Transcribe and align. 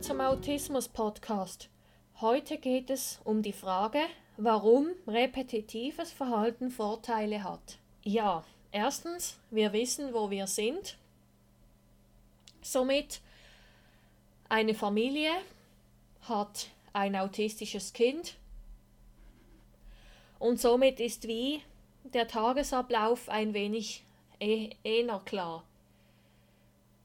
zum 0.00 0.20
Autismus-Podcast. 0.20 1.68
Heute 2.20 2.58
geht 2.58 2.90
es 2.90 3.20
um 3.22 3.42
die 3.42 3.52
Frage, 3.52 4.00
warum 4.36 4.88
repetitives 5.06 6.10
Verhalten 6.10 6.72
Vorteile 6.72 7.44
hat. 7.44 7.78
Ja, 8.02 8.42
erstens, 8.72 9.38
wir 9.52 9.72
wissen, 9.72 10.12
wo 10.12 10.30
wir 10.30 10.48
sind. 10.48 10.98
Somit, 12.60 13.20
eine 14.48 14.74
Familie 14.74 15.30
hat 16.22 16.70
ein 16.92 17.14
autistisches 17.14 17.92
Kind 17.92 18.34
und 20.40 20.60
somit 20.60 20.98
ist 20.98 21.28
wie 21.28 21.62
der 22.02 22.26
Tagesablauf 22.26 23.28
ein 23.28 23.54
wenig 23.54 24.02
eh, 24.40 24.70
eher 24.82 25.22
klar. 25.24 25.62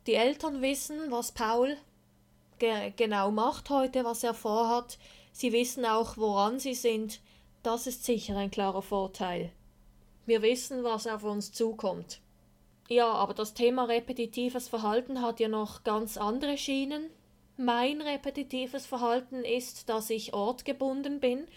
Die 0.07 0.15
Eltern 0.15 0.63
wissen, 0.63 1.11
was 1.11 1.31
Paul 1.31 1.77
ge 2.59 2.91
genau 2.95 3.31
macht 3.31 3.69
heute, 3.69 4.03
was 4.03 4.23
er 4.23 4.33
vorhat. 4.33 4.97
Sie 5.31 5.51
wissen 5.51 5.85
auch, 5.85 6.17
woran 6.17 6.59
sie 6.59 6.73
sind. 6.73 7.21
Das 7.63 7.87
ist 7.87 8.05
sicher 8.05 8.37
ein 8.37 8.51
klarer 8.51 8.81
Vorteil. 8.81 9.51
Wir 10.25 10.41
wissen, 10.41 10.83
was 10.83 11.07
auf 11.07 11.23
uns 11.23 11.51
zukommt. 11.51 12.19
Ja, 12.89 13.11
aber 13.11 13.33
das 13.33 13.53
Thema 13.53 13.85
repetitives 13.85 14.67
Verhalten 14.67 15.21
hat 15.21 15.39
ja 15.39 15.47
noch 15.47 15.83
ganz 15.83 16.17
andere 16.17 16.57
Schienen. 16.57 17.09
Mein 17.57 18.01
repetitives 18.01 18.85
Verhalten 18.85 19.43
ist, 19.43 19.89
dass 19.89 20.09
ich 20.09 20.33
ortgebunden 20.33 21.19
bin. 21.19 21.47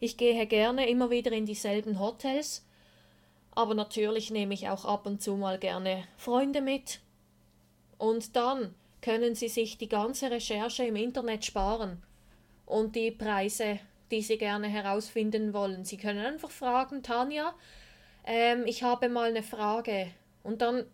Ich 0.00 0.16
gehe 0.16 0.46
gerne 0.46 0.88
immer 0.88 1.10
wieder 1.10 1.32
in 1.32 1.44
dieselben 1.44 2.00
Hotels, 2.00 2.64
aber 3.52 3.74
natürlich 3.74 4.30
nehme 4.30 4.54
ich 4.54 4.68
auch 4.68 4.84
ab 4.84 5.06
und 5.06 5.20
zu 5.20 5.36
mal 5.36 5.58
gerne 5.58 6.04
Freunde 6.16 6.62
mit, 6.62 7.00
und 8.00 8.34
dann 8.34 8.74
können 9.02 9.34
Sie 9.34 9.48
sich 9.48 9.78
die 9.78 9.88
ganze 9.88 10.30
Recherche 10.30 10.84
im 10.84 10.96
Internet 10.96 11.44
sparen 11.44 12.02
und 12.66 12.96
die 12.96 13.10
Preise, 13.10 13.78
die 14.10 14.22
Sie 14.22 14.38
gerne 14.38 14.68
herausfinden 14.68 15.52
wollen. 15.52 15.84
Sie 15.84 15.96
können 15.96 16.24
einfach 16.24 16.50
fragen, 16.50 17.02
Tanja, 17.02 17.54
ähm, 18.24 18.64
ich 18.66 18.82
habe 18.82 19.08
mal 19.08 19.30
eine 19.30 19.42
Frage. 19.42 20.08
Und 20.42 20.62
dann 20.62 20.84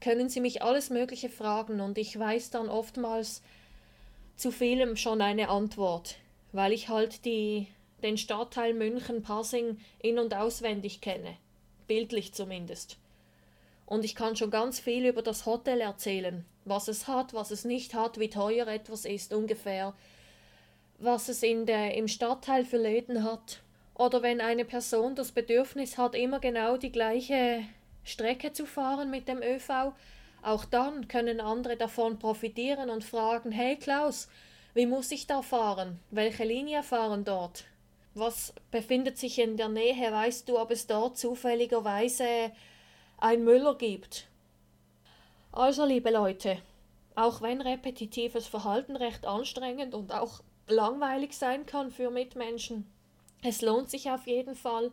können 0.00 0.28
Sie 0.28 0.40
mich 0.40 0.62
alles 0.62 0.90
Mögliche 0.90 1.28
fragen 1.28 1.80
und 1.80 1.98
ich 1.98 2.18
weiß 2.18 2.50
dann 2.50 2.68
oftmals 2.68 3.42
zu 4.36 4.50
vielem 4.50 4.96
schon 4.96 5.20
eine 5.20 5.50
Antwort, 5.50 6.16
weil 6.52 6.72
ich 6.72 6.88
halt 6.88 7.24
die, 7.24 7.66
den 8.02 8.16
Stadtteil 8.16 8.72
München 8.72 9.22
Passing 9.22 9.78
in 10.00 10.18
und 10.18 10.34
auswendig 10.34 11.02
kenne, 11.02 11.36
bildlich 11.86 12.32
zumindest. 12.32 12.96
Und 13.84 14.04
ich 14.04 14.14
kann 14.14 14.36
schon 14.36 14.50
ganz 14.50 14.80
viel 14.80 15.04
über 15.04 15.20
das 15.20 15.44
Hotel 15.44 15.80
erzählen, 15.80 16.46
was 16.64 16.88
es 16.88 17.08
hat, 17.08 17.34
was 17.34 17.50
es 17.50 17.64
nicht 17.64 17.94
hat, 17.94 18.18
wie 18.18 18.30
teuer 18.30 18.66
etwas 18.66 19.04
ist 19.04 19.32
ungefähr, 19.32 19.94
was 20.98 21.28
es 21.28 21.42
in 21.42 21.66
der, 21.66 21.94
im 21.94 22.08
Stadtteil 22.08 22.64
für 22.64 22.76
Läden 22.76 23.24
hat. 23.24 23.62
Oder 23.94 24.22
wenn 24.22 24.40
eine 24.40 24.64
Person 24.64 25.14
das 25.14 25.32
Bedürfnis 25.32 25.98
hat, 25.98 26.14
immer 26.14 26.40
genau 26.40 26.76
die 26.76 26.92
gleiche 26.92 27.64
Strecke 28.04 28.52
zu 28.52 28.66
fahren 28.66 29.10
mit 29.10 29.28
dem 29.28 29.42
ÖV, 29.42 29.92
auch 30.42 30.64
dann 30.64 31.06
können 31.08 31.40
andere 31.40 31.76
davon 31.76 32.18
profitieren 32.18 32.88
und 32.88 33.04
fragen, 33.04 33.52
hey 33.52 33.76
Klaus, 33.76 34.28
wie 34.72 34.86
muss 34.86 35.10
ich 35.10 35.26
da 35.26 35.42
fahren? 35.42 35.98
Welche 36.10 36.44
Linie 36.44 36.82
fahren 36.82 37.24
dort? 37.24 37.64
Was 38.14 38.54
befindet 38.70 39.18
sich 39.18 39.38
in 39.38 39.56
der 39.56 39.68
Nähe? 39.68 40.12
Weißt 40.12 40.48
du, 40.48 40.58
ob 40.58 40.70
es 40.70 40.86
dort 40.86 41.18
zufälligerweise 41.18 42.52
ein 43.18 43.44
Müller 43.44 43.76
gibt. 43.76 44.29
Also, 45.52 45.84
liebe 45.84 46.10
Leute, 46.10 46.58
auch 47.16 47.42
wenn 47.42 47.60
repetitives 47.60 48.46
Verhalten 48.46 48.96
recht 48.96 49.26
anstrengend 49.26 49.94
und 49.94 50.12
auch 50.12 50.40
langweilig 50.68 51.36
sein 51.36 51.66
kann 51.66 51.90
für 51.90 52.10
Mitmenschen, 52.10 52.86
es 53.42 53.62
lohnt 53.62 53.90
sich 53.90 54.10
auf 54.10 54.26
jeden 54.26 54.54
Fall 54.54 54.92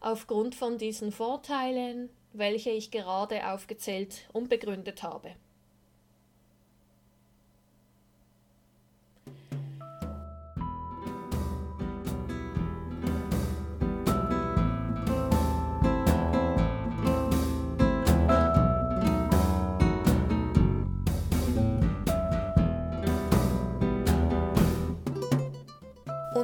aufgrund 0.00 0.54
von 0.54 0.78
diesen 0.78 1.10
Vorteilen, 1.10 2.10
welche 2.32 2.70
ich 2.70 2.90
gerade 2.90 3.50
aufgezählt 3.50 4.28
und 4.32 4.48
begründet 4.48 5.02
habe. 5.02 5.34